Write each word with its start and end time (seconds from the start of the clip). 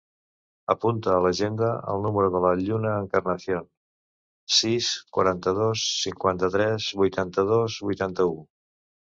Apunta 0.73 1.09
a 1.15 1.17
l'agenda 1.25 1.67
el 1.93 2.01
número 2.05 2.31
de 2.35 2.41
la 2.45 2.53
Lluna 2.61 2.93
Encarnacion: 3.01 3.67
sis, 4.61 4.89
quaranta-dos, 5.19 5.85
cinquanta-tres, 6.07 6.91
vuitanta-dos, 7.05 7.79
vuitanta-u. 7.93 8.37